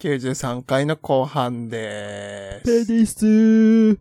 [0.00, 2.86] 93回の後半でペす。
[2.86, 3.98] ディスー。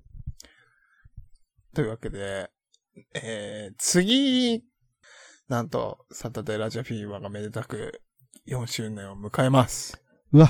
[1.75, 2.49] というわけで、
[3.13, 4.63] えー、次、
[5.51, 8.01] なんと、サタデーラジオフィーバーがめでたく
[8.47, 10.01] 4周年を迎えます。
[10.31, 10.47] うわ、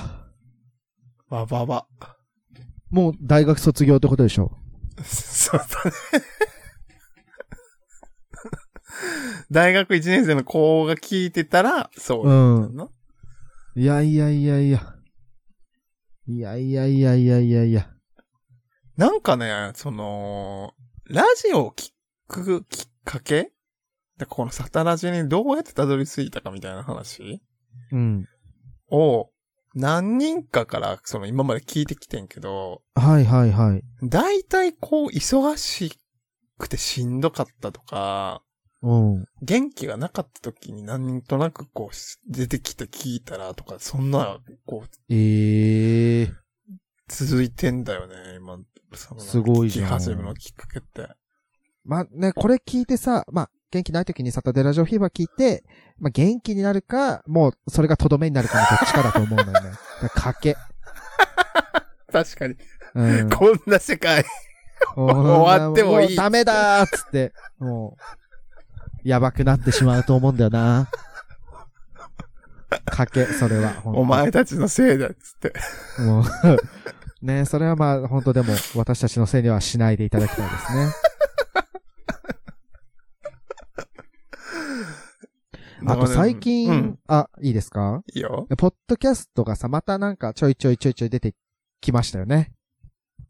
[1.28, 1.88] わばば。
[2.92, 4.52] もう大学卒業ってことでしょ。
[5.04, 5.92] そうだね。
[9.50, 12.90] 大学1年生の子が聞いてたら、そうなんだな。
[13.76, 14.96] いやいやいやいや。
[16.28, 17.90] いやいやいやいやいやいや。
[18.98, 20.76] なんかね、その、
[21.06, 21.90] ラジオを聞
[22.28, 23.52] くきっかけ
[24.22, 27.42] でこのサタラジにどうやってたどり着いたかみたいな話？
[27.92, 28.28] うん。
[28.92, 29.32] を
[29.74, 33.84] 何人かからその今まで聞いてきてんけど、はいはいはい。
[34.04, 35.98] 大体こう忙し
[36.60, 38.44] くてしんどかったとか、
[38.84, 39.26] うん。
[39.42, 46.34] 元気がなかった時に何となくこう出てきて聞いたらとか、そんな、こうええー。
[47.08, 48.60] 続いてんだよね、今。
[49.18, 51.10] すごいじゃん聞き始めのきっかけって。
[51.84, 55.64] まあね、これ聞いてさ、まあ、元気ない時にサタデーラジオフィーバー聞いて、
[56.00, 59.72] まあ元気になるか、もうそれがとどめになるかのどっちかだと思うんだよね。
[60.04, 60.58] だから賭け。
[62.12, 62.56] 確かに。
[62.96, 63.30] うん。
[63.30, 64.26] こんな世界。
[64.96, 70.90] 終わってもいいうダメだーっつって、もう、やばくなってしまうと思うんだよな。
[72.88, 73.82] 賭け、それは。
[73.86, 75.54] お前たちのせいだっつって。
[76.02, 81.11] もう、ねそれはまあ、本当でも、私たちのせいにはしないでいただきたいですね。
[85.86, 87.00] あと最近、うん。
[87.08, 88.04] あ、いいですか？
[88.14, 88.48] いいよ。
[88.58, 91.34] ポッドキャストがさ、またなんかちょいちょいちょいちょい出て
[91.82, 92.52] きましたよね。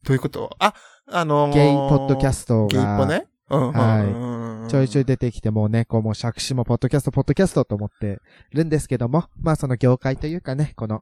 [0.03, 0.55] どういうこと？
[0.59, 0.73] あ、
[1.07, 3.27] あのー、ゲイポッドキャストゲイポが、ね？
[3.49, 3.71] うん。
[3.71, 8.19] はいいちょいちょい出てきてもうね、こうもう作詞もポッドキャスト、ポッドキャストと思って
[8.51, 11.01] るんですけども、まあその業界というかね、この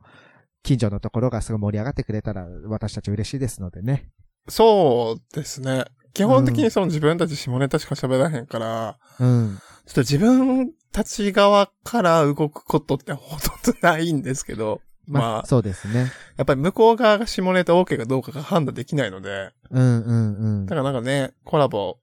[0.64, 4.10] 近所のところがすごい盛り上がってくれたら私たち嬉しいですのでね。
[4.48, 5.86] そうですね。
[6.14, 9.60] 基本的にその自分たち下ネタしか喋らへんから、うん。
[9.86, 16.12] ちょっと自分たち側から動くことってほとんどないんですけど、まあ、まあそうですね。
[16.36, 20.70] やっぱり向こう側が下ネタ OK かどうかが判断できないので、うんうんうんだ。
[20.72, 22.00] からなんかね、コラボ、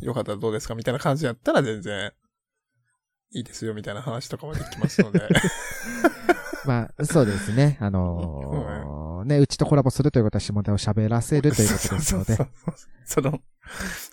[0.00, 2.12] よかったらどうですかみたいな感じやったら全然、
[3.30, 5.20] いいですよみたいな話とかもできますので。
[6.66, 7.78] まあ、そうですね。
[7.80, 12.42] あのーね、うちとコラボするということは下ネタを喋らせるということですのでそ。
[12.42, 13.40] うそうそうその、ちょっ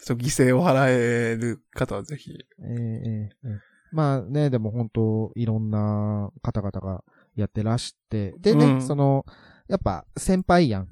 [0.06, 2.32] と犠牲を払える方はぜひ。
[2.32, 7.04] ええええええまあね、でも本当いろんな方々が
[7.36, 8.34] やってらして。
[8.40, 9.26] でね、うんその、
[9.68, 10.84] やっぱ先輩やん。
[10.84, 10.88] う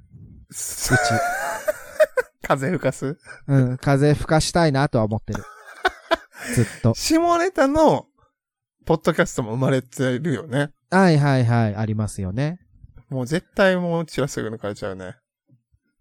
[0.54, 0.90] ち。
[2.48, 3.18] 風吹かす？
[3.48, 5.44] うん、風吹かしたいなとは思ってる。
[6.56, 6.94] ずっと。
[6.94, 8.06] 下ネタの、
[8.86, 10.72] ポッドキャストも生まれてるよね。
[10.90, 12.60] はいはいはい、ありますよね。
[13.10, 15.18] もう絶対もううちはすぐ抜かれちゃうね。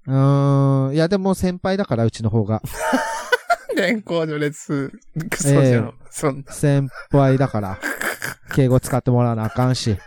[0.07, 2.63] うーん、いやでも先輩だからうちの方が。
[3.77, 4.93] 年功序列、
[5.31, 5.63] クソじゃん。
[5.63, 7.79] ええそん先輩だから。
[8.55, 9.99] 敬語使ってもらわなあかんし。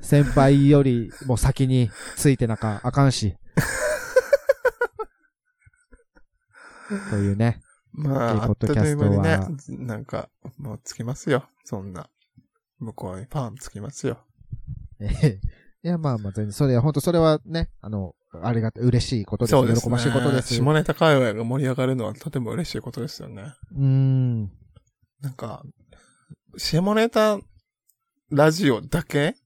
[0.00, 3.36] 先輩よりも先についてなかあかんし。
[7.10, 7.60] というね。
[7.92, 9.38] まあ、ポッドキャストはね、
[9.84, 11.48] なんか、もうつきますよ。
[11.64, 12.08] そんな。
[12.78, 14.24] 向こうにパンつきますよ。
[15.00, 15.40] ええ
[15.82, 19.50] いや、まあまあ全然、それは、本当それはね、あの、ありがたい、嬉しいことです。
[19.52, 19.82] そうです、ね。
[19.82, 20.54] 喜ばしいことです。
[20.54, 23.54] う下ネタ界隈が盛り上がるのはとても嬉しいことですよね。
[23.74, 24.42] ーん。
[25.20, 25.62] なんか、
[26.56, 27.38] 下ネタ
[28.30, 29.36] ラジオだけ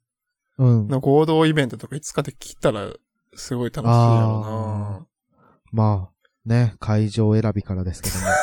[0.59, 0.89] うん。
[0.89, 2.93] の合同イベントとかいつかで聞いたら、
[3.35, 5.07] すごい楽しいやろ
[5.71, 6.13] まあ、
[6.45, 8.25] ね、会場選びからですけども。
[8.27, 8.35] な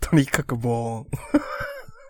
[0.00, 1.06] とにかくボーン。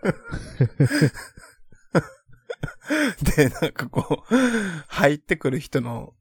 [3.36, 4.34] で、なんかこう、
[4.88, 6.14] 入ってくる人の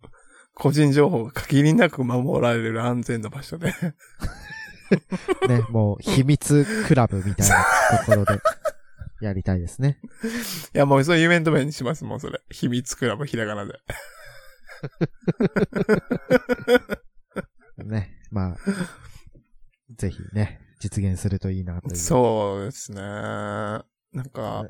[0.60, 3.74] 個人情報が限りなく守られる安全な場所で。
[5.48, 7.66] ね、もう、秘密クラブみたいな
[8.06, 8.42] ところで、
[9.22, 10.00] やりたいですね。
[10.76, 12.42] いや、もうそういうイベント名にしますもん、それ。
[12.50, 13.80] 秘密クラブひらがなで。
[17.86, 18.58] ね、まあ、
[19.96, 21.96] ぜひね、実現するといいなという。
[21.96, 23.02] そうですね。
[23.02, 23.84] な
[24.24, 24.66] んか、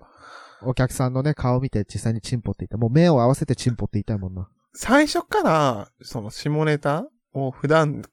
[0.62, 4.50] お客さんのね、顔を見て実際にチンポって言ったもう目を合わせてチンポって言いたいもんな。
[4.74, 8.04] 最初から、その下ネタを普段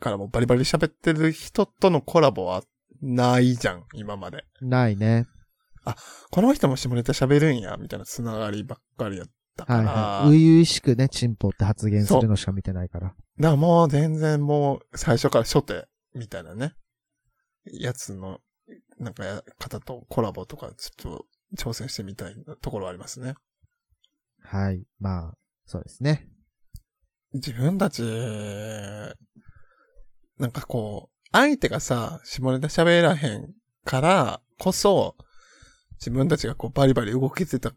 [0.00, 2.62] からもバリバリ喋ってる人とのコラボは
[3.02, 4.44] ないじゃん、今まで。
[4.60, 5.26] ないね。
[6.30, 9.26] この人も下ネタ喋るんや、みたいなつながりばっかりやっ
[9.56, 9.78] たから。
[9.78, 10.38] はいはい。
[10.38, 13.08] 初々しくね、チンポって発言するのしか見てないから。
[13.08, 16.74] だからもう全然もう最初から初手みたいなね。
[17.64, 18.40] やつの、
[18.98, 21.26] なんかや方とコラボとかちょっと
[21.56, 23.34] 挑戦してみたいなところはありますね。
[24.42, 24.84] はい。
[24.98, 25.34] まあ、
[25.70, 26.26] そうですね。
[27.32, 28.02] 自分たち、
[30.36, 35.14] なんかこう、相手がさ、下ネタ喋らへんからこそ、
[36.00, 37.72] 自分たちがこうバリバリ動けてたっ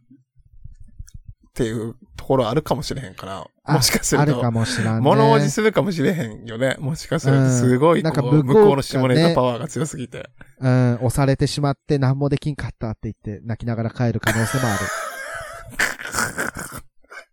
[1.54, 5.02] ていうところあるかもしれへんから、あもしかするとあるか、もしらんね。
[5.02, 6.76] 物おじするかもしれへんよね。
[6.80, 10.32] もしかすると、すごいこう、うんなんか向こうがね向こうの下ネタパワーが強すぎて。
[10.60, 15.13] うん、押されてしまって何もできんかったって言って泣きながら帰る可能性もある。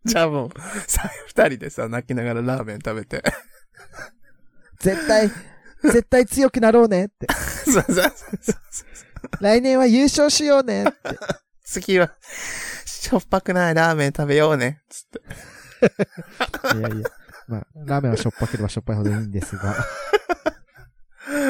[0.05, 0.51] じゃあもう、
[0.87, 3.23] さ、二人でさ、泣きながらラーメン食べて。
[4.81, 5.31] 絶対、
[5.83, 7.27] 絶対強くなろうねって。
[7.33, 8.11] そうそうそう
[9.41, 10.93] 来年は優勝しようねって。
[11.65, 12.13] 次は、
[12.87, 14.83] しょっぱくないラーメン食べようね。
[14.89, 16.79] つって。
[16.79, 17.11] いやいや。
[17.47, 19.75] まあ、ラーメンはしょっぱければしょっぱいほどいいんですが。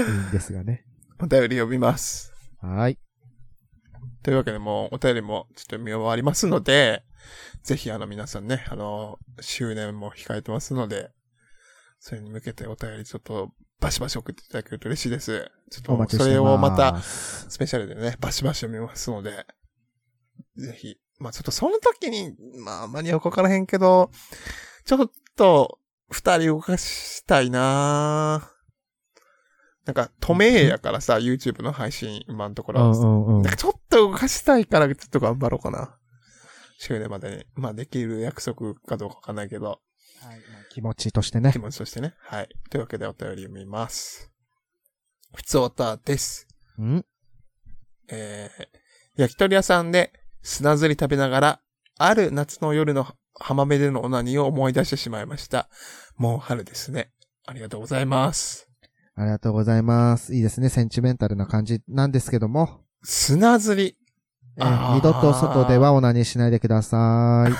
[0.08, 0.84] いいんですがね。
[1.20, 2.32] お便り読みます。
[2.60, 2.98] はい。
[4.22, 7.04] というわけでもう、お便りもちょっと見終わりますので、
[7.62, 11.10] ぜひあの皆さんね、あの、周年も控えてますので、
[11.98, 15.50] それに向けてお便りちょっとバシバシ送っていただけると嬉しいです。
[15.70, 16.16] ちょっと。
[16.16, 19.46] それをまた、スペシャルでね、バシバシ読みますので、
[20.56, 22.34] ぜひ、まあちょっとその時に、
[22.64, 24.10] まあ間に合うかわからへんけど、
[24.84, 25.78] ちょっと、
[26.10, 28.50] 二人動かしたいな
[29.86, 32.90] なんか、止めやからさ、YouTube の配信、今のところは。
[32.90, 33.50] うんうんうんなん。
[33.52, 35.96] かちょっと動かしたいから、ちょっと頑張ろうかな。
[36.80, 37.44] 終年までに。
[37.54, 39.80] まあできる約束かどうかわかんないけど、はい
[40.26, 41.58] まあ気持ちとしてね気。
[41.58, 42.14] 持ちとしてね。
[42.20, 42.48] はい。
[42.70, 44.30] というわけでお便り読みます。
[45.34, 46.48] ふつおたです。
[46.78, 47.04] うん
[48.08, 50.12] えー、焼き鳥屋さんで
[50.42, 51.60] 砂ずり食べながら、
[51.98, 53.06] ある夏の夜の
[53.38, 55.68] 浜辺でのオナニーを思い出してしまいました。
[56.16, 57.12] もう春ですね。
[57.46, 58.68] ありがとうございます。
[59.14, 60.34] ありがとうございます。
[60.34, 60.70] いいですね。
[60.70, 62.80] センチメンタルな感じなんですけども。
[63.02, 63.96] 砂ずり。
[64.56, 67.52] 二度と外ではオナニーしないでください。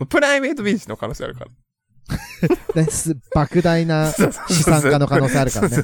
[0.06, 1.50] プライベートビーチの可能性あるから。
[2.82, 5.76] ね、す莫大な 資産家の可能性あるからね。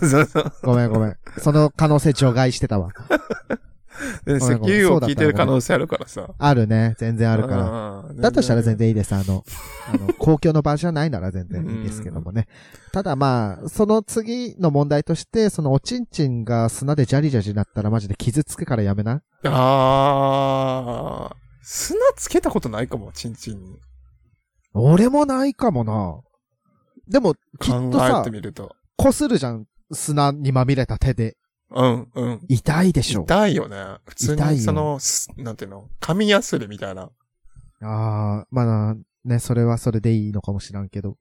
[0.63, 1.17] ごめんごめん。
[1.39, 2.91] その可能性除外してたわ。
[4.25, 6.29] で石油を聞いてる可能性あるからさ。
[6.39, 6.95] あるね。
[6.99, 8.05] 全然あるから。
[8.15, 9.15] らだとしたら全然いいです。
[9.15, 9.45] あの、
[9.93, 12.47] あの、公共の場じゃないなら全然いいですけどもね。
[12.93, 19.23] ただまあ、その次の問題として、そのおちんちんが砂でジャリジャリになったらマジで傷つくからやめな。
[19.45, 21.37] あー。
[21.63, 23.79] 砂つけたことないかも、チンチンに。
[24.73, 26.21] 俺もないかもな。
[27.09, 28.25] でも、きっ考とさ。
[28.97, 29.67] こするじゃん。
[29.93, 31.37] 砂にまみれた手で。
[31.73, 32.41] うん、うん。
[32.49, 33.23] 痛いでしょ。
[33.23, 33.77] 痛いよね。
[34.07, 37.11] 普通に、その、すなんていうの、紙やすりみたいな。
[37.83, 41.17] ああ、まあね、それはそれでいいのかもしらんけど。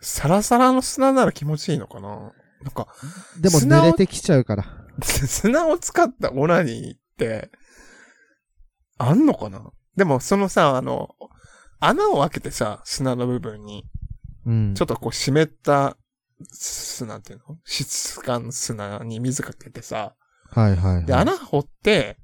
[0.00, 2.32] サラサラの砂なら気持ちいいのかな？
[2.62, 2.88] なんか、
[3.40, 4.64] でも濡れてきちゃうから。
[5.02, 7.50] 砂を使ったオナニーって、
[8.98, 9.70] あんのかな？
[9.96, 11.10] でも、そのさ、あの、
[11.80, 13.84] 穴を開けてさ、砂の部分に、
[14.46, 14.74] うん。
[14.74, 15.96] ちょっとこう湿った
[16.50, 17.58] 砂っていうの？
[17.64, 20.14] 質感砂に水かけてさ、
[20.50, 21.06] はいはい、はい。
[21.06, 22.18] で、穴掘って、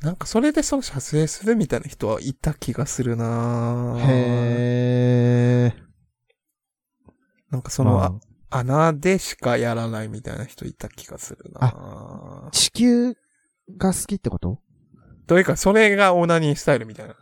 [0.00, 5.82] なんかそれでその撮影するみたいな人はいた気がするなぁへー。
[7.50, 8.04] なんかその、ま
[8.50, 13.14] あ穴でしかやらないみたいな人いた気がするなぁ地球
[13.78, 14.58] が好きってこと？
[15.26, 17.14] というか、それがオナニースタイルみたいな。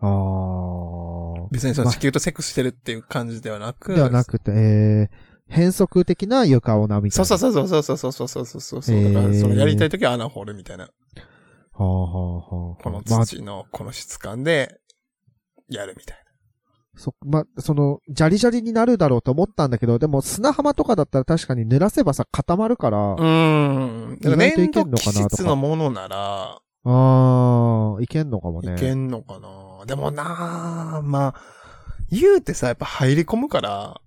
[0.00, 1.48] あー。
[1.50, 3.94] 別にそのまあ地球とセックスしてるっていう感じではなく。
[3.94, 5.08] ではなくて、えー、
[5.52, 7.24] 変則的な床をなみたいな。
[7.24, 8.96] そうそうそうそうそうそうそうそうそうそう。
[8.96, 10.84] へーだから、そのやりたいときは穴掘るみたいな。
[10.84, 10.90] は
[11.78, 12.82] あはあはあ。
[12.82, 14.80] このまあ、土のこの質感で、
[15.68, 16.22] やるみたい
[16.96, 23.14] そ、まあ、その、ジャリジャリになるだろうと思ったんだけど、でも砂浜とかだったら確かに濡らせばさ、固まるから、な。
[23.14, 23.22] うー
[24.10, 24.18] ん。
[24.20, 28.74] 意外といけんのかなとか質のものなら、あー、いけんのかもね。
[28.74, 29.86] いけんのかな。
[29.86, 31.34] でもなあまあ、
[32.10, 34.01] 言うてさ、やっぱ入り込むから、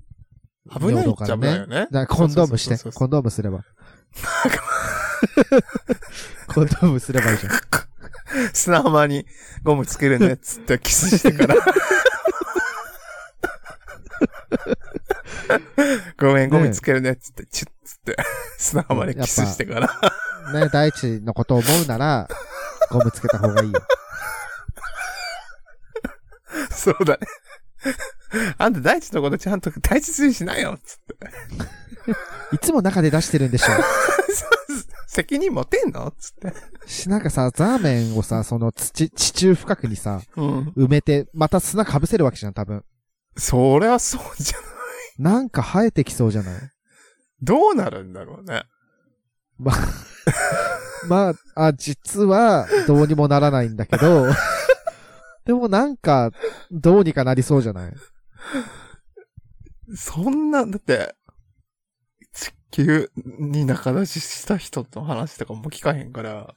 [0.71, 1.75] 危ないっちゃ危ないよね。
[1.75, 3.63] だからコンドームしてコンドームすれば。
[6.47, 7.53] コンドームすればいいじゃん。
[8.53, 9.25] 砂浜に
[9.63, 11.55] ゴムつけるね、つってキスしてから。
[16.17, 18.17] ごめん、ゴムつけるね、つって、チュッつって、
[18.57, 19.89] 砂浜にキスしてから。
[20.53, 22.27] ね、大地のことを思うなら、
[22.89, 23.81] ゴムつけた方がいいよ。
[26.71, 27.27] そうだね。
[28.57, 32.15] あんた大地のことちゃんと大切にしなよ、つって。
[32.55, 33.65] いつも中で出してるんでしょ。
[35.07, 36.11] 責任持てんの？
[36.19, 36.53] つって。
[36.87, 40.59] し、なんかさ、ザーメンをさ、その土、地中深くにさ、うん。
[40.75, 42.83] 埋めて、また砂被せるわけじゃん、多分。
[43.37, 45.23] そりゃそうじゃん。
[45.23, 46.53] なんか生えてきそうじゃない？
[47.41, 48.63] どうなるんだろうね。
[49.57, 49.75] まあ、
[51.07, 54.27] まあ、あ、実は、どうにもならないんだけど、
[55.45, 56.31] でもなんか、
[56.71, 57.93] どうにかなりそうじゃない？
[59.95, 61.15] そんな、だって、
[62.33, 66.55] 地球に仲出しした人の話とかも聞かへんから、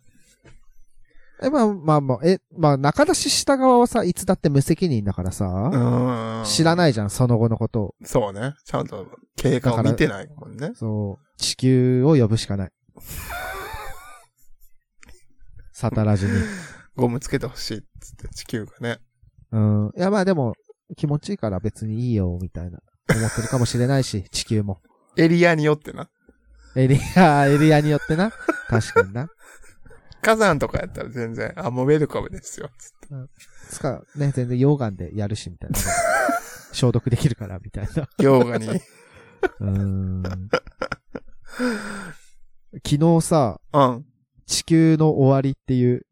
[1.41, 6.45] え、まあまあまあ、え、まあ、中出しした側はさ、いつだって無責任だからさ、うん。
[6.45, 7.95] 知らないじゃん、その後のことを。
[8.03, 8.55] そうね。
[8.65, 10.73] ちゃんと経過を見てないもんね。
[10.75, 12.71] そう、地球を呼ぶしかない。
[15.73, 16.33] サタラジに。
[16.97, 18.99] ゴムつけてほしいっつって地球がね。
[19.53, 19.93] うん。
[19.97, 20.55] いや、まあでも、
[20.97, 22.81] 気持ちいいから別にいいよ、みたいな。
[23.15, 24.81] 思ってるかもしれないし、 地球も。
[25.17, 26.09] エリアによってな。
[26.77, 28.31] エリア、エリアによってな？
[28.69, 29.29] 確かにな。
[30.21, 32.71] 火山とかやったら全然、あ、もうウェルカムですよ。
[32.79, 33.15] つって
[33.71, 35.85] つか、ね、全然溶岩でやるし、みたいなね。
[36.73, 38.09] 消毒できるから、みたいな。
[38.19, 38.69] 溶河に。
[38.69, 40.23] うーん。
[42.85, 44.05] 昨日さ、うん。
[44.47, 46.07] 地球の終わりっていう、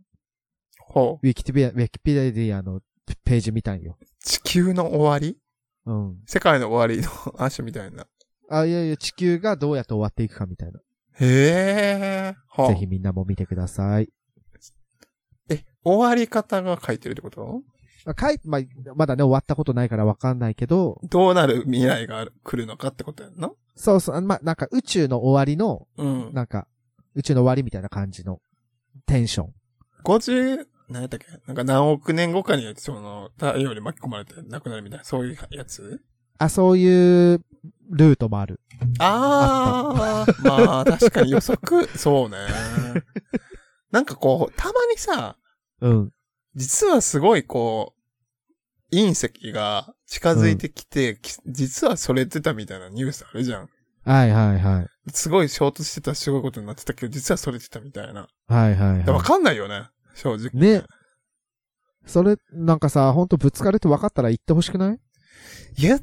[0.78, 1.26] ほう。
[1.26, 2.80] ウィキペディア、ウィキペディアの
[3.24, 3.98] ページ見たんよ。
[4.26, 5.38] 地球の終わり？
[5.86, 6.16] うん。
[6.26, 8.06] 世界の終わりの足みたいな。
[8.50, 10.80] あ、いやいや、地球がどうやって終わっていくかみたいな。
[11.20, 12.36] へえ。
[12.48, 14.10] はあぜひみんなも見てください。
[15.48, 17.62] え、終わり方が書いてるってこと？
[18.04, 18.60] まあかい、まあ、
[18.96, 23.52] まだね、終わったことないからわかんないけど、どうなる未来が来るのかってことやんな？
[23.76, 26.32] そうそう、あまあ、なんか宇宙の終わりの、うん。
[26.32, 26.66] なんか、
[27.14, 28.40] 宇宙の終わりみたいな感じの
[29.06, 29.54] テンション。
[30.04, 31.26] 50、何やったっけ？
[31.46, 36.00] なんか何億年後かに、その、太陽に巻き込まれて亡くなるみたいな、そういうやつ？
[36.38, 37.44] あ、そういう
[37.90, 38.60] ルートもある。
[38.98, 42.36] ああ、まあ、確かに予測、そうね。
[43.90, 45.36] なんかこう、たまにさ、
[45.80, 46.12] うん。
[46.54, 47.94] 実はすごいこ
[48.92, 53.68] う、隕石が近づいてきて、き実はそれてたみたいなニュースあるじゃん。
[54.04, 54.88] はいはいはい。
[55.12, 58.28] すごい衝突してたすごいことになってたけど、実はそれてたみたいな。
[58.46, 60.50] はいはいはわかんないよね、正直。
[60.52, 60.56] い。
[60.56, 60.82] ね。
[62.06, 64.98] それ、なんかさ、ほんとぶつかるって分かったら言ってほしくない？
[65.78, 65.98] いや、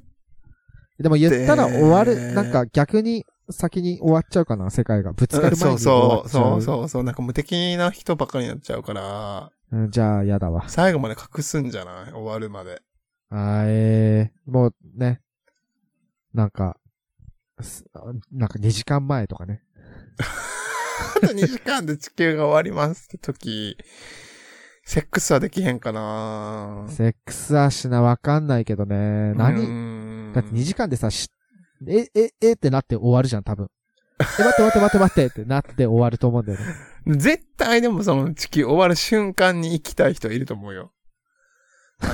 [1.00, 5.14] でも言ったら終わでる、なんか逆に先に終わっちゃうかな、世界が。
[5.14, 6.42] ぶつかる前そうに終わそう、っちゃう。
[6.44, 10.70] そうそうそう、なんか無敵な人ばっかりになっちゃうから、うんじゃあ、やだわ。
[10.70, 12.12] 最後まで隠すんじゃない？
[12.12, 12.82] 終わるまで。
[13.30, 15.22] あーえー、もうね、
[16.34, 16.78] なんか、
[17.62, 17.84] す
[18.32, 19.64] なんか2時間前とかね。
[21.24, 23.78] あと2時間で地球が終わりますって時、
[24.86, 29.34] セックスはできへんかなセックスはしなわかんないけどね。
[29.36, 29.68] 何？
[29.68, 31.30] 何だって2時間でさ、し、
[31.88, 33.70] え、え、えってなって終わるじゃん、多分。
[34.20, 36.66] え、待って待って待って待ってってなって終わると思うんだよね。
[37.18, 40.92] 絶対でもその地球終わる瞬間に行きたい人いると思うよ。
[42.00, 42.08] あ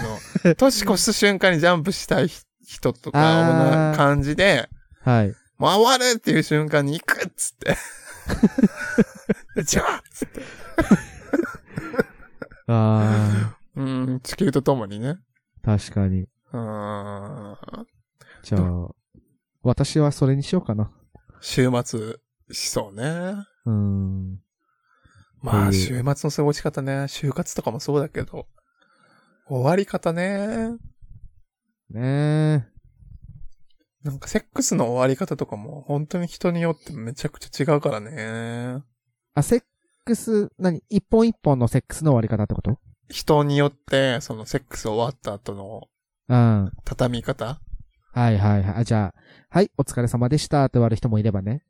[0.43, 2.29] の、 年越す瞬間にジャンプしたい
[2.63, 4.69] 人とか、こんな感じで、
[5.01, 5.33] はい。
[5.57, 7.75] もう終わるっていう瞬間に行くっつって。
[9.63, 10.41] じゃあつって。
[12.67, 15.19] あうん、地球と共にね。
[15.63, 16.21] ー、確かに。
[16.21, 17.87] うーん。
[18.43, 18.89] じゃあ、
[19.63, 20.91] 私はそれにしようかな。
[21.41, 22.17] 週末
[22.51, 23.03] しそうね。
[23.65, 24.39] うーん。
[25.41, 27.03] まあ、うん週末の過ごし方ね。
[27.03, 28.47] 就活とかもそうだけど。
[29.47, 30.77] 終わり方ね。
[31.89, 32.67] ね
[34.03, 38.81] なんかセックスの終わり方とかも本当に人によってめちゃくちゃ違うからね。
[39.33, 39.63] あ、セッ
[40.05, 40.81] クス、何？
[40.89, 42.77] 一本一本のセックスの終わり方ってこと？
[43.09, 45.87] 人によって、そのセックス終わった後の
[46.29, 46.65] うん。
[46.65, 47.59] は畳み方？
[48.15, 48.63] いはいはい。
[48.77, 51.63] あ、じゃあ、はい、お疲れ様でしたって終わる人もいればね。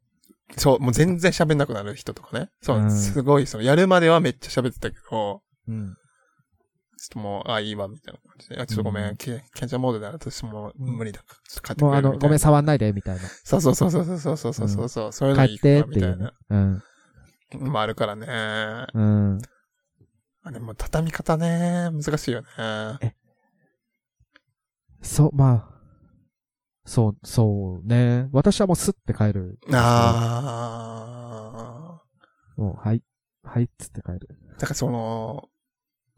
[0.57, 2.49] そう、もう全然喋んなくなる人とかね。
[2.61, 5.95] そうう、んすごい、その、やるまではめっちゃ喋ってたけど、うん。
[6.99, 8.59] ちょっともう、あ、いいわ、みたいな感じで。
[8.59, 13.21] あ、ちょっとごめん、うんケケンちゃんモードであるとしてもうん無理だから、ちょっと帰ってくもうあの、ごめん、触んないで、みたいな。
[13.43, 16.33] そうそうそうそうそうそうそうそうそう、そういうのいいかみたいな。。
[16.49, 16.83] うん。
[17.59, 18.27] まああるからね。
[18.93, 19.39] うん。
[20.43, 22.47] あでも畳み方ね、難しいよね。
[25.01, 25.79] そう、まあ。
[26.85, 28.29] そう、そうね。
[28.31, 29.59] 私はもうスッて帰る。
[29.71, 30.41] あ
[32.57, 33.03] もう、はい。
[33.43, 34.27] はい、っつって帰る。
[34.57, 34.59] ー。
[34.59, 35.49] だからその、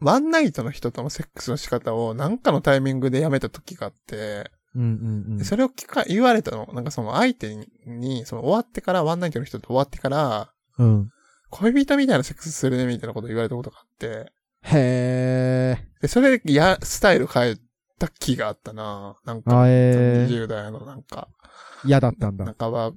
[0.01, 5.45] ワンナイトの人とのセックスの仕方をなんかのタイミングでやめた時があって、うんうんうん。
[5.45, 7.55] それを聞か、言われたの、なんかその相手
[7.85, 11.11] に、その終わってから、ワンナイトの人と終わってから、うん。
[11.49, 14.31] 恋人みたいなセックスするね、みたいなこと言われたことがあって、
[14.63, 16.01] へー。
[16.01, 17.55] で、それで、や、スタイル変え
[17.99, 20.33] た気があったななんか、あ、えー。
[20.33, 21.27] 20代のなんか、
[21.83, 22.45] 嫌だったんだ。
[22.57, 22.93] 半ば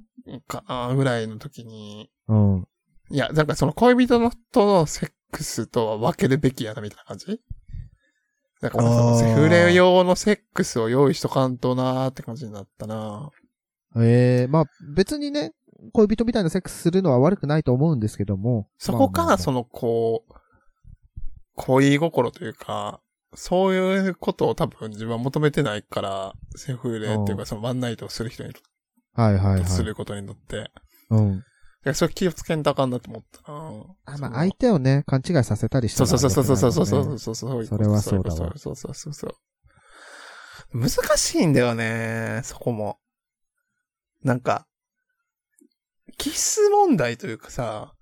[0.47, 2.69] かなぐらいの時に、うん。
[3.11, 7.41] いや、なんかその恋人のとのセックスとは分けるべきやな、みたいな感じ？
[8.61, 13.31] だからセフレ用のセックスを用意しとかんとなーって感じになったな
[13.97, 14.65] ええまあ
[14.95, 15.53] 別にね、
[15.93, 18.69] 恋人みたいなセックスするのは悪くないと思うんですけども。
[18.79, 20.35] そこからその、のこう、
[21.57, 23.01] 恋心というか、
[23.35, 28.53] そういうことを多分自分は求めてないから、セフレっていううかそのワンナイトをする人に
[29.15, 29.65] はいはいはい。
[29.67, 30.71] することにとって、
[31.11, 31.45] うん。
[31.85, 37.67] いや、それ気をつけんとあかんなと思ったなあまあ相手をね、勘違いさせたりしたらそうそうそうそうそうそうそうそうそう。
[37.67, 39.35] それはそうだわそうそうそうそうそう。
[40.73, 42.99] 難しいんだよね、そこも。
[44.23, 44.67] なんか、
[46.17, 47.93] キス問題というかさ、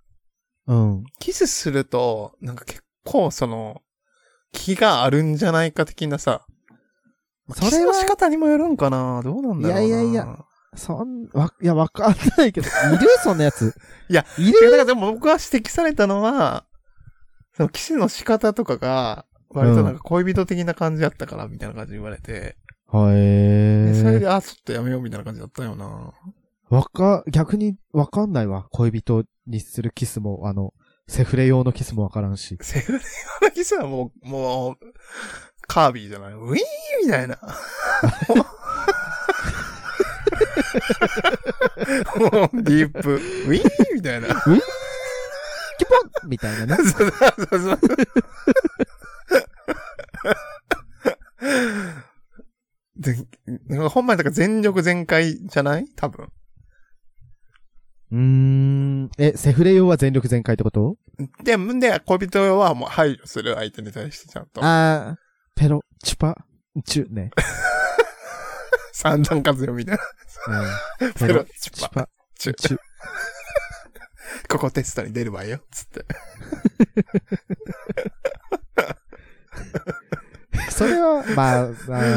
[0.69, 1.05] うん。
[1.19, 3.83] キスすると、なんか結構その、
[4.53, 6.47] 気があるんじゃないか的なさ、
[7.47, 9.81] まあそれの仕方にもよるんかなどうなんだろうな。
[9.81, 10.45] いやいやいや。
[10.75, 13.09] そん、わ、いや、わかんないけど、いる？
[13.23, 13.75] そんなやつ。
[14.09, 16.65] いや、いいや、るだからでも僕が指摘されたのは、
[17.57, 23.15] そのキスの仕方とかが、割となんか恋人的な感じだったから、みたいな感じで言われて、はい。
[23.15, 26.13] でそれで、あ、ちょっとやめようみたいな感じだったよな。
[26.71, 28.67] わか、逆にわかんないわ。
[28.71, 30.73] 恋人にするキスも、あの、
[31.07, 32.57] セフレ用のキスもわからんし。
[32.63, 32.99] セフレ
[33.43, 34.77] 用のキスはもう、もう、
[35.67, 36.59] カービィじゃないウィーン
[37.05, 37.39] みたいな。
[42.19, 44.29] もう、ディープ、ウィーンみたいな。
[44.29, 44.45] キュ
[45.89, 46.85] ポンみたいなね。
[46.85, 47.79] そうそうそう。
[52.97, 53.17] で、
[53.69, 55.87] なんかほんまにだから全力全開じゃない？
[55.97, 56.29] 多分。
[58.13, 59.11] うーん。
[59.19, 60.97] え、セフレ用は全力全開ってこと？
[61.43, 64.61] で、で、恋人はもう排除する相手に対してちゃんと。
[64.63, 66.37] あー、ペロ、チュパ、
[66.85, 67.31] チュ、ね。
[68.93, 70.03] 三段活用みたいな。
[71.05, 71.13] うん。
[71.15, 72.09] ペロ、チュパ、
[72.39, 72.79] チュパ、チュ。
[74.49, 76.05] ここテストに出るわよ、つって。
[80.71, 81.71] それは、ま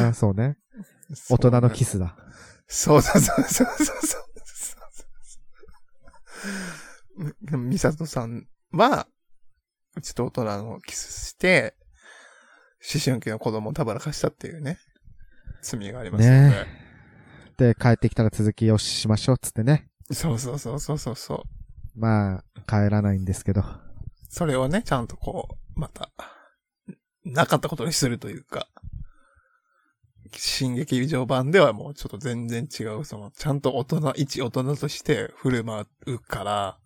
[0.09, 0.57] あ、そうね。
[1.29, 2.17] 大人のキスだ。
[2.67, 4.17] そうそうそうそうそうそうそ
[7.53, 7.57] う。
[7.57, 9.07] ミサトさんは、
[9.95, 11.75] うちと大人のキスして、
[12.93, 14.77] 思春期の子供をたぶらかしたっていうね、
[15.65, 16.49] 罪がありますので。
[16.49, 16.85] ね
[17.57, 19.87] で、帰ってきたら続きをしましょう、つってね。
[20.11, 21.99] そうそうそうそうそうそう。
[21.99, 23.63] まあ、帰らないんですけど。
[24.29, 26.11] それをね、ちゃんとこう、また、
[27.23, 28.67] なかったことにするというか、
[30.37, 36.77] 新劇場版ではもうちょっと全然違う、その、ちゃんと大人、一大人として振る舞うから、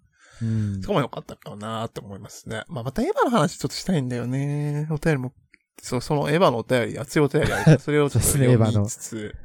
[0.42, 2.64] うんそこも良かったかなって思いますね。
[2.70, 4.88] まあ、またエヴァの話ちょっとしたいんだよね。
[4.90, 5.34] お便りも、
[5.82, 9.36] そう、そのエヴァのお便り、熱いお便りあるそれをちょっと読エヴァのみつつ、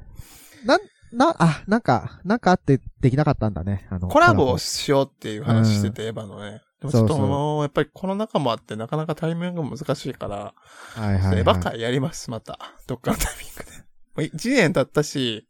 [1.15, 3.87] な、あ、なんか、なんかあってできなかったんだね。
[3.91, 6.61] あの、コラボをしようっていう話してて、エヴァのね。
[6.81, 10.55] でもちょっとそうやっぱりコロナ禍もあって、なかなかタイミングが難しいから、
[10.95, 11.39] はいはい、はい。
[11.39, 12.59] エヴァ会やります、また。
[12.87, 13.71] どっかのタイミングで。
[13.79, 13.85] も
[14.17, 15.49] う1年経ったし、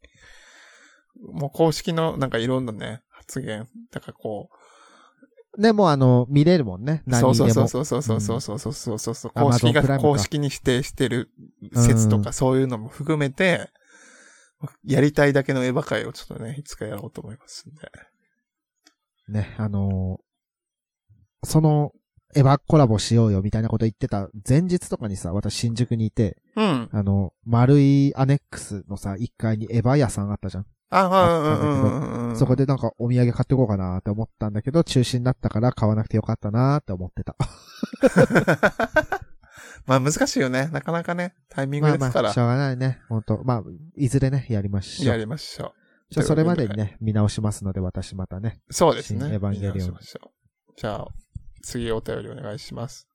[1.32, 3.66] もう公式のなんかいろんなね、発言。
[3.90, 4.50] だからこ
[5.58, 7.02] でもあの、見れるもんね。
[7.06, 7.54] う、何にでも。
[7.54, 11.30] そうそうそうそうそうそうそうそうそうそう、うん公式 Amazon プライが、ムか公式に否定してる
[11.74, 13.70] 説とかそういうのも含めて、
[14.84, 17.90] やりたいだけのエヴァ会をちょっとね、いつかやろうと思いますんで。
[19.28, 20.24] ね、あのー
[21.46, 21.92] その、
[22.34, 26.88] エヴァコラボしようよみたいなこと言ってた前日とかにさ、私新宿にいて、うん。
[26.90, 30.66] あの、丸いアネックスのさ、1階にエヴァ屋さんあったじゃん。
[30.96, 32.36] あ、はい、うんうんうんうん。
[32.36, 37.36] そこでなんかお土産買ってこうかなって思ったんだけど、中止になったから買わなくてよかったなって思ってた。
[39.86, 40.68] まあ難しいよね。
[40.72, 42.38] なかなかね、タイミングまあまあ、ですからし。
[42.38, 43.00] ょうがないね。
[43.08, 43.62] 本当まあ、
[43.96, 45.18] いずれね、やりましょやう。
[45.18, 45.74] りましょ
[46.10, 48.60] じゃあそれまでにね、見直しますので、私またね。
[48.68, 48.72] う。
[48.72, 49.20] そうですね。
[49.20, 49.98] 新エヴァンゲリオン
[50.76, 51.08] じゃあ、
[51.62, 53.08] 次お便りお願いします。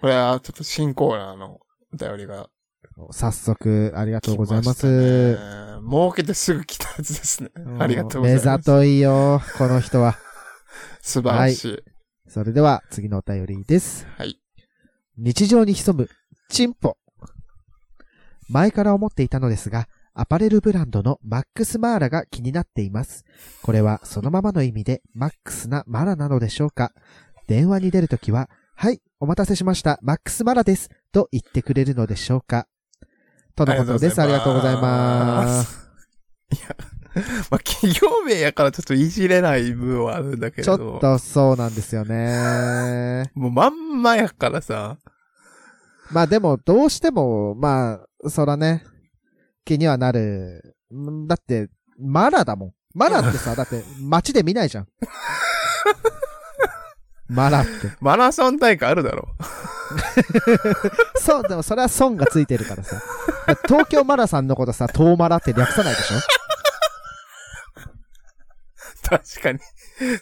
[0.00, 1.58] これはちょっと新コーナーの
[1.92, 2.48] お便りが
[3.12, 5.38] 早速、ありがとうございま来す。
[5.80, 7.50] 儲けてすぐ来たやつですね。
[7.78, 8.46] ありがとうございます。
[8.46, 10.16] 目ざといよ、この人は。
[11.00, 11.82] 素晴らしい。
[12.28, 14.06] それでは、次のお便りです。
[14.16, 14.40] はい。
[15.16, 16.08] 日常に潜む、
[16.48, 16.96] チンポ。
[18.48, 23.24] 前から思っていたのですが、アパレルブランドのマックスマーラが気になっています。
[23.62, 26.92] これはそのままの意味でマックスなマラなのでしょうか
[27.46, 32.66] 電話に出るときは、はい、お待たせしました、マックスマラです、と言ってくれるのでしょうか
[33.58, 34.22] とのことです。
[34.22, 35.90] ありがとうございます。
[36.52, 36.76] いや、
[37.50, 40.98] まあ、企業名やからちょっといじれない部分はあるんだけれちょど。
[40.98, 43.30] っとそうなんですよね。
[43.34, 44.96] もうまんまやからさ。
[46.12, 48.84] まあでも、どうしても、まあ、そらね、
[49.64, 50.76] 気にはなる。
[50.94, 51.68] んだって、
[51.98, 52.72] マラだもん。
[52.94, 54.86] マラってさ、だって街で見ないじゃん。
[57.28, 57.70] マラって。
[58.00, 59.28] マラソン大会あるだろ
[61.16, 63.00] そう、でもそれは損がついてるからさ。
[63.66, 66.16] 東京マラさんのことさ、東マラって略さないでしょ？
[69.08, 69.58] 確かに。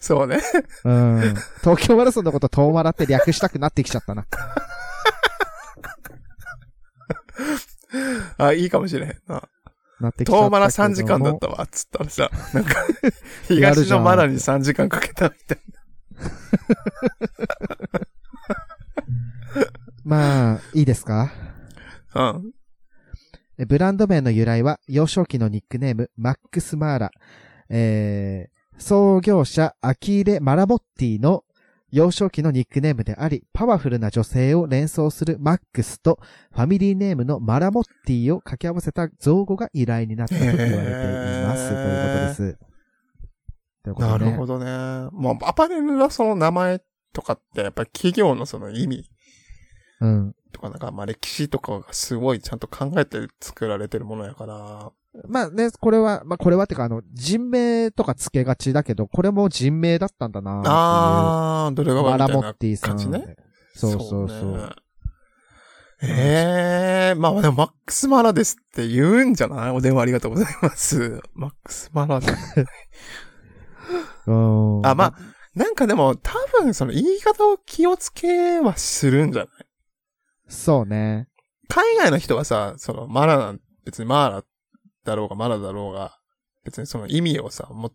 [0.01, 0.41] そうね。
[0.85, 1.21] うん。
[1.63, 4.27] 東京マラソンのこと東マラって略したくなってきちゃったな。
[8.39, 9.43] あ、いいかもしれへんな。
[10.01, 10.45] なってきちゃった。
[10.47, 12.75] 遠マラ3時間だったわ、つったらさ、なんか、
[13.49, 15.59] 東のマラに3時間かけたみたい
[20.05, 21.33] まあ、いいですか？
[22.15, 22.31] な。
[22.31, 22.53] うん。
[23.59, 27.11] えブランド名の由来は、幼少期のニックネーム、マックス・マーラ。
[27.69, 31.45] えー、創業者、アキーレ・マラボッティの
[31.91, 36.19] 幼少期のニックネームであり、パワフルな女性を連想するマックスと、
[36.53, 41.63] ファミリーネームのマラモッティを掛け合わせた造語が由来になったと言われています。
[41.63, 42.59] へ ーということです。
[43.87, 45.09] ということなでねるほどね。
[45.13, 49.09] もう、アパレルのその名前とかって、やっぱり企業のその意味
[50.01, 50.35] うん。
[50.53, 54.91] とか、なんか、まあ歴史とかがすごいちゃんと考えて作られてるものやから、
[55.29, 60.63] まあね、これは、まあこれはってかあの、人名とか付けがちだけど、これも人名だったんだな。
[60.67, 62.91] あー、どれがマラモッティさん。
[62.91, 63.37] 感じね。
[63.75, 64.57] そうそうそう。
[64.59, 64.69] ね
[66.03, 69.71] ええまあでもマックスマラですって言うんじゃない？
[69.71, 71.23] お電話ありがとうございます。
[71.33, 72.31] マックスマラで。
[72.31, 72.37] うん
[74.27, 75.15] あ、まあ、
[75.55, 79.53] なんかでも多分その言い方を気をつけはするんじゃない？
[80.49, 81.29] そうね。
[81.69, 84.45] 海外の人はさ、そのマラなん、別にマーラ
[85.05, 86.19] だろうがマラだろうが、
[86.65, 87.91] 別にその意味をさ、も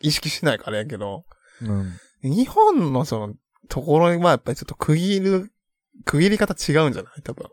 [0.00, 1.24] 意識しないからやけど、
[1.62, 1.92] うん。
[2.22, 3.34] 日本のその
[3.68, 5.52] ところはやっぱりちょっと区切る、
[6.04, 7.22] 区切り方違うんじゃない？
[7.22, 7.48] 多分。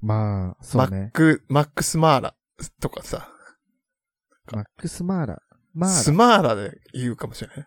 [0.00, 0.98] まあ、そうね。
[0.98, 2.34] マック、マックスマーラ
[2.80, 3.28] とかさ、
[4.50, 5.42] マックスマーラ。
[5.80, 6.16] マスーラ。
[6.16, 7.66] マーラで言うかもしれない。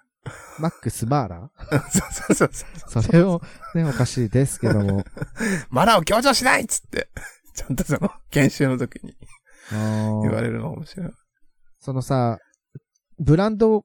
[0.60, 1.52] マックスマーラ？
[1.92, 2.00] そ
[2.30, 2.50] うそうそう
[2.88, 3.04] そう。
[3.04, 3.42] それを、
[3.76, 5.04] ね、おかしいですけども。
[5.70, 7.10] マラを強調しないっつって、
[7.54, 9.16] ちゃんとその、研修の時に
[9.72, 11.12] 言われるのかもしれない。
[11.80, 12.38] そのさ、
[13.20, 13.84] ブランド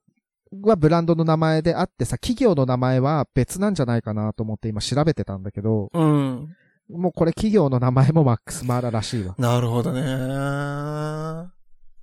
[0.63, 6.55] はブランドの名前であってさ、企業の名前は別なんじゃないかなと思って今調べてたんだけど、うん。
[6.91, 9.35] もうこれ企業の名前もマックスマーラらしいわ。
[9.39, 11.58] なるほどね。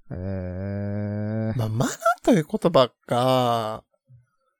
[0.09, 1.91] まえー、あ、マナ
[2.23, 3.83] という言葉が、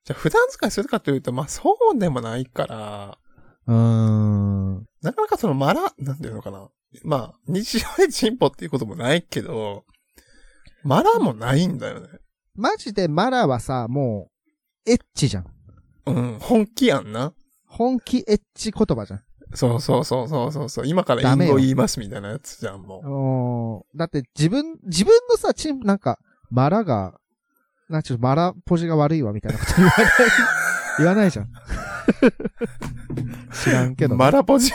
[0.03, 3.17] じゃあ普段使いするかというと、まあそうでもないから、
[3.67, 4.85] うーん。
[5.01, 6.69] なかなかそのマラ、なんていうのかな。
[7.03, 9.85] まあ、日常でチンポっていうこともないけど、
[10.83, 12.07] マラもないんだよね。
[12.55, 14.29] マジでマラはさ、も
[14.85, 15.45] う、エッチじゃん。
[16.05, 17.33] うん、本気やんな。
[17.65, 19.23] 本気エッチ言葉じゃん。
[19.55, 20.87] そうそうそうそうそうそう。
[20.87, 23.97] 今からダメよ隠語言いますみたいなやつじゃん、もう。
[23.97, 27.19] だって自分、自分のさ、チン、なんか、マラが、
[27.89, 30.07] なんかちょっとマラポジが悪いわみたいなこと言わない、
[30.97, 31.49] 言わないじゃん。
[33.51, 34.71] 知らんけど、マラポジ？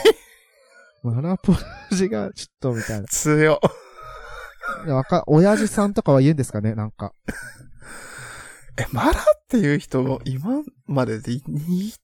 [1.02, 1.54] マラポ
[1.92, 3.06] ジがちょっとみたいな。
[3.08, 3.60] 強。
[4.86, 7.12] わか、親父さんとかは言うんですかねなんか。
[8.78, 11.42] え、マラっていう人、今まででいい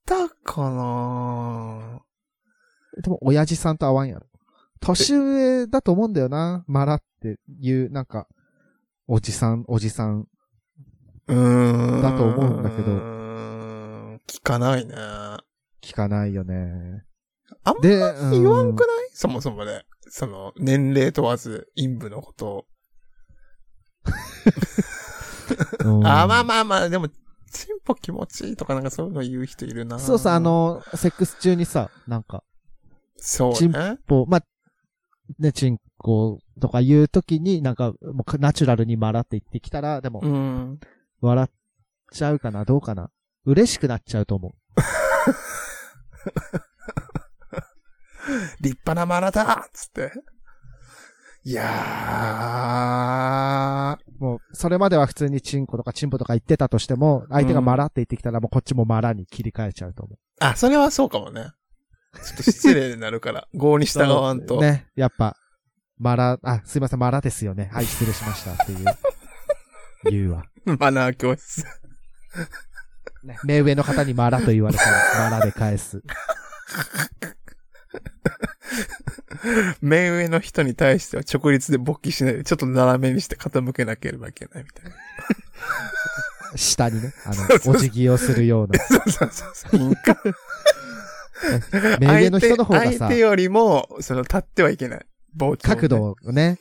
[0.05, 2.01] たかな
[3.03, 4.27] でも親父さんと合わんやろ。
[4.81, 6.65] 年上だと思うんだよな。
[6.67, 8.27] マラっていう、なんか、
[9.07, 10.27] おじさん、おじさん。
[11.29, 12.03] うーん。
[12.03, 13.01] だと思うんだけどうー
[14.15, 14.95] ん聞かないね。
[15.83, 17.05] 聞かないよね。
[17.65, 17.99] あんまで、
[18.33, 19.11] 言わんくうない？
[19.13, 19.85] そもそもね。
[20.09, 22.67] その、年齢問わず、陰部のこと
[25.85, 25.99] を。
[26.01, 29.99] ん あ、まあまあまあ、でも、チンポ気持ちいいとかなんかそういうの言う人いるな。
[29.99, 32.45] そうさ、あ、の、セックス中にさ、なんか、
[33.17, 33.99] そうチンね。
[34.09, 34.43] こう、まあ、
[35.39, 40.81] ね、チンコとか言うときに、なんか、もうナチュラルにマラって言ってきたら、でも、うん。
[41.21, 41.49] 笑っ
[42.13, 43.11] ちゃうかなどうかな
[43.45, 44.53] 嬉しくなっちゃうと思う。
[48.61, 50.13] 立派なマラだつって。
[51.45, 51.63] いや
[54.19, 60.19] もう、それまでは普通にチンコとかチンポとか言ってたとしても、相手がマラって言ってきたら、もうこっちもマラに切り替えちゃうと思う。
[60.41, 60.49] ー。
[60.49, 61.53] あ、それはそうかもね。
[62.19, 64.61] ちょっと失礼になるから、 合に従わんと。
[64.61, 65.37] ね、やっぱ、
[65.99, 67.71] マラ、あ、すいません、マラですよね。
[67.73, 68.85] はい、失礼しましたっていう、
[70.11, 70.45] 言うわ。
[70.79, 71.65] マナー教室。
[73.23, 76.03] ね、目上の方にマラと言われたら、マラで返す。
[79.81, 84.97] 目上の人に対しては直立で勃起しないで、ちょっと斜めにして傾けなければいけないみたいな。
[86.57, 87.37] 下にね、あの、
[87.73, 88.79] お辞儀をするような。
[88.79, 89.95] そうそうそうそう。
[92.01, 94.99] 目上の人の方がさ相手よりも、その、立ってはいけない。
[94.99, 95.07] ね
[95.61, 95.89] 角。
[95.89, 96.59] 度をね。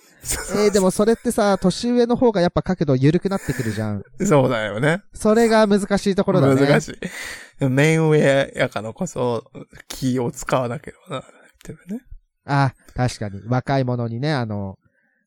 [0.56, 4.04] えー、でもそれってさ、年上の方がやっぱ角度緩くなってくるじゃん。
[4.22, 5.02] そうだよね。
[5.14, 6.68] それが難しいところだね。
[6.68, 6.98] 難し
[7.62, 7.66] い。
[7.66, 9.44] 面上やからこそ、
[9.88, 12.02] 気を使わなければならないっていうね。
[12.46, 13.42] あ、確かに。
[13.48, 14.78] 若い者にね、あの、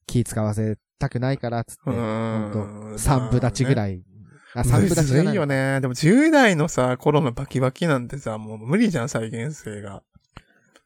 [0.06, 1.80] 気使わせたくないから、つって。
[1.86, 2.98] うほん。
[2.98, 3.74] 三部立ちぐい。
[3.74, 4.02] らい。
[4.54, 5.80] あ、三部立ちむずじゃないいよね。
[5.80, 10.02] でも10代のさ、頃のバキバキなんてさ、もう無理じゃん、再現性が。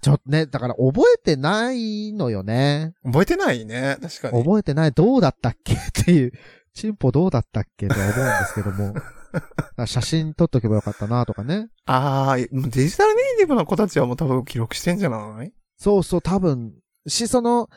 [0.00, 2.94] ちょっとね、だから覚えてないのよね。
[3.04, 4.42] 覚えてないね、確かに。
[4.42, 6.32] 覚えてない、どうだったっけっていう、
[6.74, 8.94] チンポどうだったっけとは思うんですけども。
[9.86, 11.68] 写真撮っとけばよかったなとかね。
[11.86, 15.52] ああ、デジタルネイティブの子たちはもう多分記録してんじゃない？
[15.78, 16.74] そうそう、多分、
[17.06, 17.68] し、その、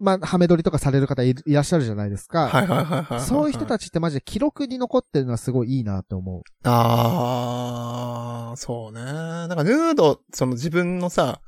[0.00, 2.48] まあ、ハメ撮りとかされる方いいらっしゃるじゃないですか。
[2.48, 3.20] はいはいはいはい。
[3.20, 6.42] そういう人たちってマジで記録に残ってるのはすごいいいなって思う。
[6.68, 9.00] ああ、そうね。
[9.02, 11.40] なんかヌード、その自分のさ、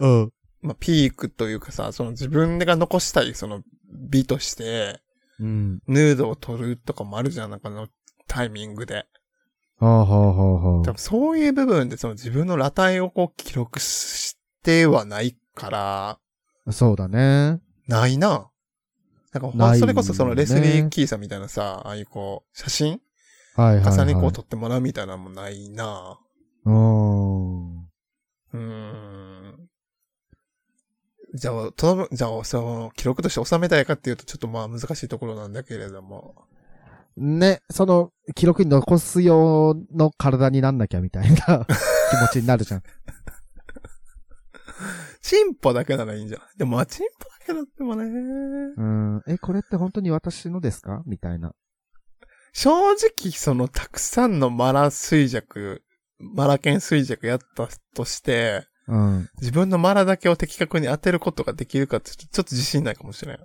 [0.00, 0.32] うん。
[0.62, 5.00] まあ、ピークというかさ、その自分が残したいその美として、
[5.38, 5.80] うん。
[5.86, 7.86] ヌードを撮るとかもあるじゃん、なんかの
[8.26, 9.06] タイミングで。
[9.78, 16.18] はあはあはあは多分そういう部分でその自分の裸体をこう記録してはないから、
[16.66, 16.72] あ。
[16.72, 17.60] そうだね。
[17.88, 18.50] ないな。
[19.32, 23.00] なんかそれこそそのレスリー・キーさんみたいなさ、ああいうこう、写真？
[23.56, 23.98] はいはい、はい。
[23.98, 26.18] 重ねこう撮ってもらうみたいなのもないな。
[26.64, 27.78] うーん。
[27.78, 29.68] うーん。
[31.34, 36.46] じゃあ、とじゃあ、その、記録として収めたいかっていうと、ちょっとまあ難しいところなんだけれども。
[37.16, 41.66] ね、その、記録に残す用の体になんなきゃみたいな 気持
[42.32, 42.82] ちになるじゃん。
[45.24, 46.48] チンポだけならいいんじゃない？
[46.58, 48.04] でも、まあ、チンポだけだってもね。
[48.76, 49.22] うん。
[49.26, 51.02] え、これって本当に私のですか？
[51.06, 51.54] みたいな。
[52.52, 55.82] 正直、その、たくさんのマラ衰弱、
[56.18, 59.28] マラ犬衰弱やったとして、うん。
[59.40, 63.38] 自分のマラだけを的確に当てることができるかって、ちょっと自信ないかもしれん。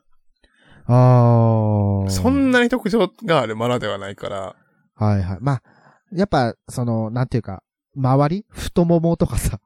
[0.85, 2.09] ああ。
[2.09, 4.55] そんなに特徴があるマラではないから。
[4.95, 5.37] はいはい。
[5.39, 5.63] まあ、
[6.11, 7.63] やっぱ、その、なんていうか、
[7.95, 8.45] 周り？
[8.49, 9.61] 太ももとかさ、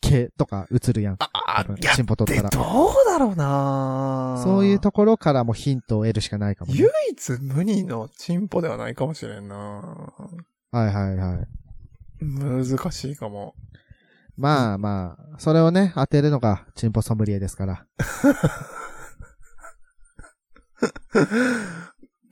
[0.00, 1.16] 毛とか映るやん。
[1.18, 2.64] あ、あ多分、いや、チンポ取で、ったら。
[2.64, 6.78] どうだろうなそういうところからもヒントを得るしかないかも、ね。
[6.80, 10.12] 唯一無二のチンポではないかもしれんなは
[10.72, 11.46] いはいはい。
[12.24, 13.54] 難しいかも。
[14.36, 17.86] まあまあ、それをね、当てるのがチンポソムリエですから。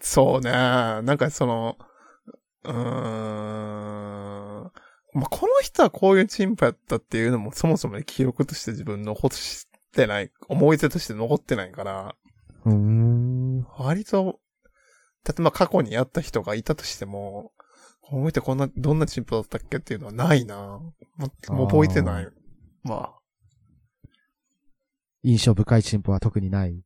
[0.01, 0.51] そうね。
[0.53, 1.77] なんかその、
[2.65, 4.16] うーん。
[5.17, 12.15] まあ、この人はこういうチンポやったっていうのもそもそも記録として自分残してない、思い出として残ってないから、
[12.67, 13.67] うーん。
[13.79, 14.41] 割と、
[15.27, 17.53] 例えば過去にやった人がいたとしても、
[18.03, 20.93] この人こんな、どんなチンポだったっけっていうのはないなも
[21.49, 22.29] うもう覚えてない。
[22.83, 24.09] まあ。
[25.23, 26.73] 印象深いチンポは特にない。
[26.73, 26.83] い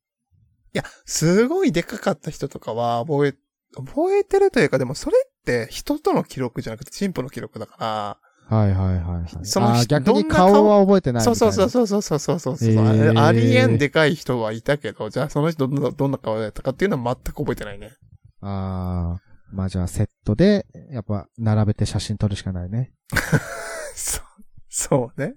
[0.73, 3.35] や、すごいでかかった人とかは覚え、
[3.75, 9.47] 覚えてるというか、でもそれって人との記録じゃなくてチンポの記録だから、はいはいはい、はい。
[9.47, 11.71] その人逆に顔顔は覚えてないそうそうそうう。
[11.71, 17.93] そうそうそうそうそう、へーありえんでかい人はいたけど、じゃあその人どんなどんな顔だったかっていうのは全く覚えてないね。
[18.41, 19.31] ああ。
[19.53, 22.93] まあじゃあセットで、やっぱ並べて写真撮るしかないね。
[23.95, 24.25] そう、
[24.69, 25.35] そうね。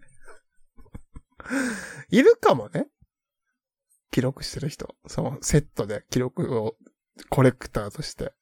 [2.09, 2.87] いるかもね。
[4.11, 4.95] 記録してる人。
[5.07, 6.75] そのセットで記録を
[7.29, 8.33] コレクターとして。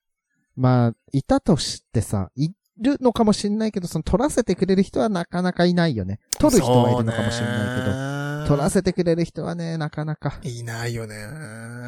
[0.61, 6.19] まあ、いたとしてさ、いるのかもしんないけど、その撮らせてくれる人はなかなかいないよね。
[6.37, 10.39] 撮る人はいるのかもしんないけど、ない撮らせてくれる人はね、なかなか。
[10.43, 11.15] いないよね。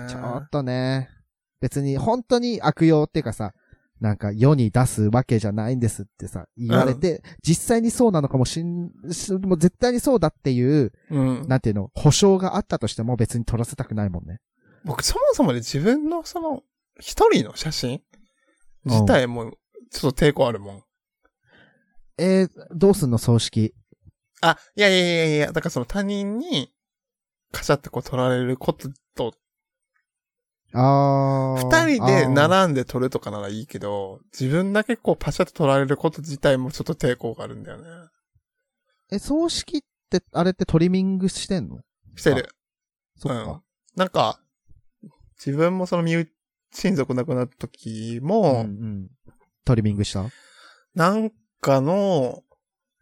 [0.09, 1.11] ちょっとね、
[1.61, 3.53] 別に本当に悪用っていうかさ、
[4.01, 11.47] なんか世に出すわけじゃないんですってさ、言われて、実際にそうなのかもしん、しもう絶対にそうだっていう、うん。
[11.47, 14.39] なんていうの、保証があったとしても別に撮らせたくないもんね。
[14.83, 16.63] 僕そもそもで自分のその、
[16.99, 18.01] 一人の写真
[18.85, 19.51] 自体も
[19.91, 20.83] ちょっと抵抗あるもん。
[22.17, 23.73] えー、どうすんの葬式？
[24.41, 26.73] あ、いやいやいやいや、だからその他人に、
[27.51, 29.33] カシャってこう撮られることと、
[30.73, 31.65] あー。
[31.65, 37.87] 二人で並んで撮るとかならいいけど、自分だけこうパシャって撮られること自体もちょっと抵抗があるんだよね。
[39.11, 41.79] え、葬式って、あれってトリミングしてんの？
[42.15, 42.49] してる。
[43.17, 43.51] そっか。
[43.51, 43.61] うん。
[43.95, 44.39] なんか、
[45.37, 46.29] 自分もその身内、
[46.73, 49.07] 親族亡くなった時うん、も、うん。
[49.65, 50.25] トリミングした？
[50.95, 51.31] なん
[51.61, 52.41] かの、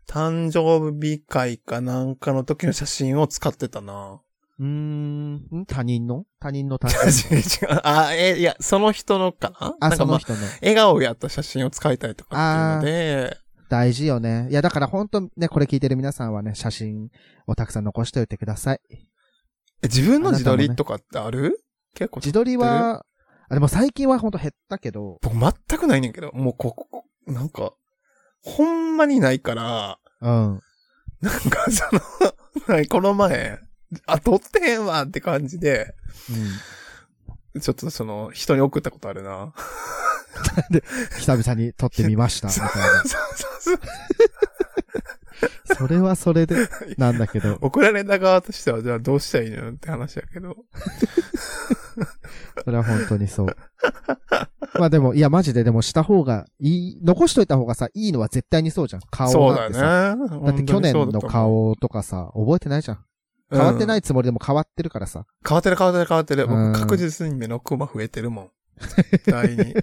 [0.07, 4.21] 誕生日会かなんかの時の写真を使ってたな。
[4.59, 6.25] うーん、ん他人の？
[6.39, 7.79] 他人の他 違う人違う。
[7.83, 9.75] あ、え、いや、その人のかな？
[9.79, 10.39] あ、なんかまあ、その人の。
[10.61, 13.37] 笑顔やった写真を使いたいとかっていうので、
[13.69, 14.47] 大事よね。
[14.51, 17.09] いや、だから本当ね、これ聞いてる皆さんはね、写真
[17.47, 18.81] をたくさん残しておいてください。
[18.91, 21.63] え自分の自撮りとかってある？
[21.95, 22.19] 結構。
[22.19, 23.05] 自撮りは、
[23.51, 27.73] あ、でも最近はほんと減ったけど、僕全くないねんけど、もうここ、なんか、
[28.41, 30.61] ほんまにないから、うん。
[31.19, 32.01] なんかその、
[32.67, 33.59] なんかこの前、
[34.05, 35.95] あ、撮ってへんわって感じで、
[37.61, 39.53] ちょっとその、人に送ったことあるな。
[41.19, 42.71] 久々に撮ってみました、みたいな。
[42.71, 43.79] そうそうそう。
[45.75, 47.57] それはそれで、なんだけど。
[47.61, 50.55] 送られた側としては、じゃあどうしたらいいのよって話だけど。
[52.63, 53.47] それは本当にそう。
[54.79, 59.01] まあでも、いやマジででもした方がいい、残しといた方がさ、いいのは絶対にそうじゃん。
[59.09, 59.85] 顔そうだなんてさ。
[59.85, 60.45] よね。
[60.45, 63.05] だって去年の顔とかさ、覚えてないじゃん。
[63.51, 63.87] 変わってい。
[63.87, 65.25] ないつもりでも変わってるからさ。
[65.47, 66.45] 変わってる変わってる変わってる。
[66.45, 68.51] うん僕確実に目のクマ増えてるもん。
[68.79, 69.75] 絶対に。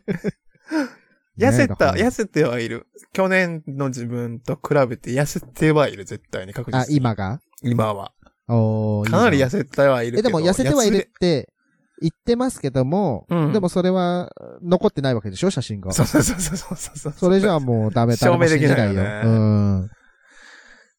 [1.38, 2.86] 痩せた、痩せてはいる。
[3.12, 6.82] 去年の自分と比べて痩せてはいる、絶対に確実に。
[6.82, 7.40] あ、今が？
[7.62, 8.12] 今は。
[8.48, 10.28] おーかなり痩せせてはいるけえ、ど。
[10.30, 11.52] でも痩せてはいるっやて
[12.00, 14.30] 言ってますけども、うんでもそれは
[14.62, 15.92] 残ってないわけでしょ写真が。
[15.92, 17.12] つそうそうそうそうそうそう。
[17.12, 19.22] それじゃあもうダメ、証明できないよね。
[19.24, 19.90] うん。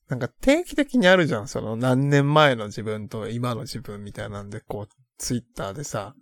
[0.10, 1.48] なんか定期的にあるじゃん。
[1.48, 6.16] その何年前の自分と今の自分みたいなんで、こう、ツイッターでさ、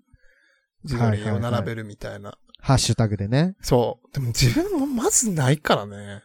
[0.84, 2.38] 自撮りを並べるみたいな。
[2.60, 3.56] ハッシュタグでね。
[3.62, 4.14] そう。
[4.14, 6.24] でも自分もまずないからね。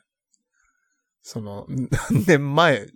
[1.23, 1.67] その、
[2.11, 2.89] 何年前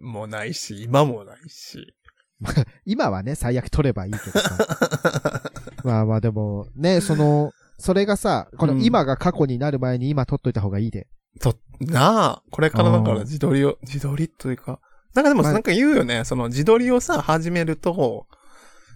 [0.00, 1.94] もないし、今もないし。
[2.84, 5.50] 今はね、最悪取ればいいけどさ。
[5.84, 11.08] まあまあでも、ね、その、それがさ、このうん今が過去になる前に今取っといた方がいいで。
[11.40, 14.80] と、なあ、これからだからうん自撮りを、自撮りというか、
[15.14, 18.26] なんかでもまあなんか言うよね、その自撮りをさ、始めると、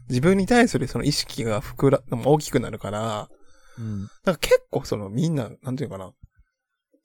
[0.08, 3.28] 自分に対するその意識が膨ら、大きくなるから、
[3.78, 4.00] うん。
[4.00, 6.12] なんか結構そのみんな、なんていうかな、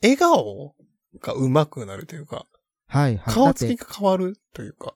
[0.01, 0.75] 笑顔
[1.19, 2.45] が上手くなるというか、
[2.88, 3.34] はいはい。
[3.34, 4.95] 顔つきが変わるというか、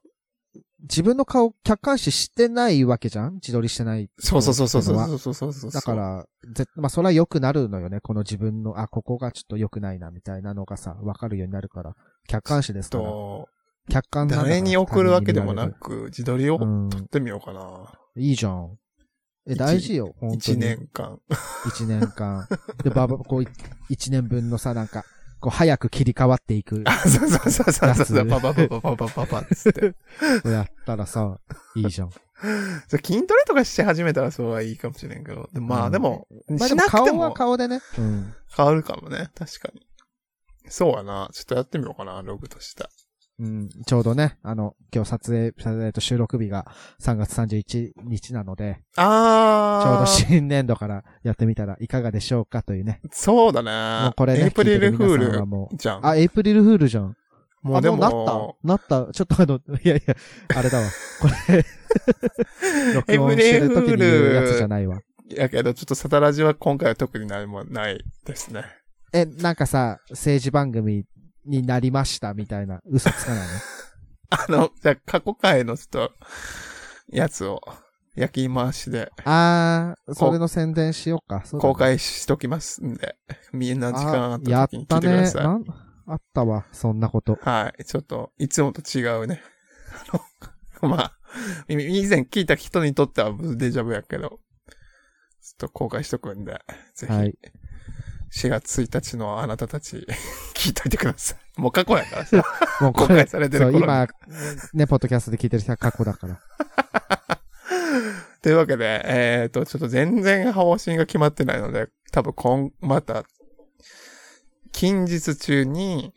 [0.88, 3.36] 自分の顔客観視してないわけじゃん？
[3.36, 4.10] 自撮りしてない。
[4.20, 5.72] そうそうそうそうそうそうそうそう。
[5.72, 8.00] だか、ら、ぜまあそれは良くなるのよね。
[8.02, 11.96] この自分の、あ、ここがちょっと良くないな、みたいなのがさ、わかるようになるから。
[12.28, 13.04] 客観視ですから。
[13.04, 13.50] と、
[13.90, 17.94] 客観誰に送るわけでもなく、自撮りを撮ってみようかな。
[18.16, 18.22] うん。
[18.24, 18.78] いいじゃん。
[19.48, 20.38] え、大事よ、本当に。
[20.38, 20.58] 一。
[20.58, 21.20] 年間。
[21.68, 22.48] 一年間。
[22.84, 23.44] で、ばば、こう、
[23.90, 25.04] 一年分のさ、なんか、
[25.46, 26.82] こう、早く切り替わっていく。
[26.86, 29.96] あ、そうそうそうそうそう、やつパパパパパパパパっつって。
[30.44, 31.40] やったらさ、
[31.76, 32.10] いいじゃん。
[32.12, 35.48] そう筋トレとかし始めたらそうはいいかもしれんけど。
[35.54, 37.80] まうんあでも、まあでもしなくて顔はも顔でね。
[38.00, 38.34] うん。
[38.56, 39.30] 変わるかもね。
[39.36, 39.86] 確かに。
[40.68, 41.30] そうやな。
[41.32, 42.90] ちょっとやってみようかな、ログとした。
[43.38, 46.66] うん、ちょうどね、あの、今日撮影、撮影と収録日が
[47.02, 49.86] 3月31日なので、あー。
[49.86, 50.06] ちょうど
[50.38, 53.02] 新年度からやってみたらいかがでしょうかというね。
[53.12, 54.04] そうだね。
[54.06, 56.06] もうこれね、エイプリルフールもうじゃん。
[56.08, 57.16] あ、エイプリルフールじゃん。
[57.62, 58.56] もうであも、なった？
[58.64, 59.12] なった？
[59.12, 60.16] ちょっとあの、 いやいや、
[60.56, 60.88] あれだわ。
[61.22, 61.66] これ、
[62.94, 65.02] 録音してる時に言うやつじゃないわ。
[65.30, 68.64] やけど、ちょっとサタラジは今回は特に何もないですね。
[69.14, 71.06] え、なんかさ、政治番組
[71.46, 73.54] になりましたみたいな嘘つかないの
[74.30, 76.12] あの、じゃあ過去回のちょっと、
[77.10, 77.62] やつを、
[78.16, 81.42] 焼き回しであー、それの宣伝しようか。
[81.46, 83.18] そうだね公開しときますんで、
[83.52, 85.02] みんな時間あった時に聞い。
[85.02, 85.44] てください。
[85.44, 85.66] なん
[86.08, 87.38] あったわ、そんなこと。
[87.42, 87.84] はい。
[87.84, 89.42] ちょっと、いつもと違うね。
[90.82, 91.18] あの、まあ、
[91.68, 94.38] い以前聞いた人にとってはデジャブやけど、ちょっ
[95.58, 96.60] と公開しとくんで、
[96.94, 97.38] ぜひ、はい。
[98.36, 100.06] 4月1日のあなたたち、
[100.54, 101.62] 聞いといてください。
[101.62, 102.44] もう過去やからさ、
[102.82, 104.08] もう公開、されてる頃に今、
[104.74, 106.42] ね、ポッドキャストで聞いてる人は過去だから。
[108.42, 113.24] というわけで、えっ、と、ちょっと全然方針が決まってないので、多分今、また、
[114.74, 116.14] 近日中に、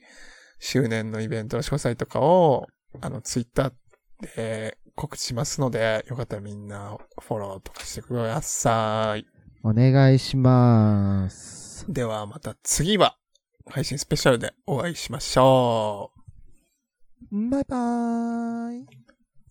[0.58, 2.66] 周年のイベントの詳細とかを、
[3.00, 3.72] あの、ツイッター
[4.34, 9.24] で告知しますので、よかったらみんなフォローとかしてください。
[9.62, 11.67] お願いします。
[11.88, 13.16] ではまた次は、
[13.66, 16.12] 配信スペシャルでお会いしましょ
[17.30, 17.50] う。
[17.50, 19.07] バイバーイ。